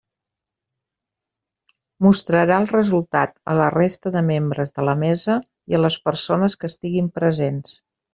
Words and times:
Mostrarà 2.05 2.55
el 2.61 2.65
resultat 2.71 3.35
a 3.53 3.55
la 3.59 3.67
resta 3.75 4.13
de 4.15 4.23
membres 4.31 4.73
de 4.79 4.87
la 4.89 4.95
mesa 5.03 5.35
i 5.73 5.77
a 5.79 5.83
les 5.83 5.99
persones 6.09 6.57
que 6.63 6.71
estiguin 6.75 7.13
presents. 7.21 7.77